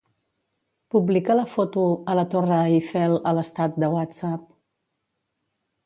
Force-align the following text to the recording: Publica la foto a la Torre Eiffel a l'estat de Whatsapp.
Publica 0.95 1.35
la 1.35 1.43
foto 1.51 1.83
a 2.13 2.17
la 2.21 2.25
Torre 2.33 2.57
Eiffel 2.73 3.15
a 3.33 3.37
l'estat 3.41 3.79
de 3.85 3.95
Whatsapp. 3.99 4.53